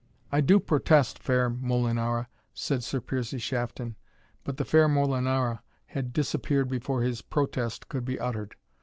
"I 0.31 0.41
do 0.41 0.59
protest, 0.59 1.19
fair 1.19 1.47
Molinara," 1.51 2.25
said 2.55 2.83
Sir 2.83 2.99
Piercie 3.01 3.37
Shafton 3.39 3.97
but 4.43 4.57
the 4.57 4.65
fair 4.65 4.87
Molinara 4.89 5.59
had 5.85 6.11
disappeared 6.11 6.69
before 6.69 7.03
his 7.03 7.21
protest 7.21 7.87
could 7.87 8.03
be 8.03 8.19
uttered. 8.19 8.55